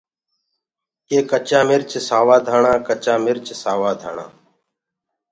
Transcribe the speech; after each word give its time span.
ڪي 1.07 1.17
ڪچآ 1.31 1.59
مرچ 1.67 1.91
سآوآ 2.07 2.35
ڌآڻآ 2.45 2.73
ڪچآ 2.87 3.13
مرچ 3.25 3.45
سوآ 3.63 3.91
ڌآڻآ۔ 4.01 4.25